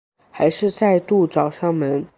[0.31, 2.03] 还是再度找上门